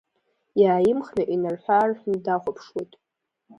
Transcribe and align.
Иааимхны 0.61 1.23
инарҳәы-аарҳәны 1.33 2.17
дахәаԥшуеит. 2.25 2.91